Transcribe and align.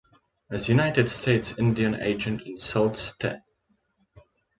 As 0.49 0.67
United 0.67 1.11
States 1.11 1.53
Indian 1.59 1.93
agent 1.93 2.41
in 2.41 2.57
Sault 2.57 2.97
Ste. 2.97 3.35